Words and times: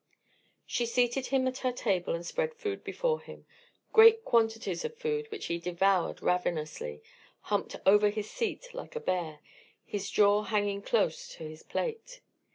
She 0.65 0.87
seated 0.87 1.27
him 1.27 1.47
at 1.47 1.59
her 1.59 1.71
table 1.71 2.15
and 2.15 2.25
spread 2.25 2.55
food 2.55 2.83
before 2.83 3.21
him 3.21 3.45
great 3.93 4.25
quantities 4.25 4.83
of 4.83 4.97
food, 4.97 5.29
which 5.29 5.45
he 5.45 5.59
devoured 5.59 6.23
ravenously, 6.23 7.03
humped 7.41 7.75
over 7.85 8.07
in 8.07 8.13
his 8.13 8.27
seat 8.31 8.69
like 8.73 8.95
a 8.95 8.99
bear, 8.99 9.41
his 9.85 10.09
jaw 10.09 10.41
hanging 10.41 10.81
close 10.81 11.27
to 11.35 11.47
his 11.47 11.61
plate. 11.61 12.21